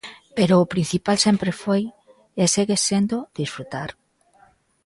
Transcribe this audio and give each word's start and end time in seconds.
Pero 0.37 0.53
o 0.63 0.69
principal 0.73 1.17
sempre 1.25 1.51
foi, 1.63 1.83
e 2.41 2.43
segue 2.55 2.77
sendo, 2.87 3.17
desfrutar. 3.39 3.89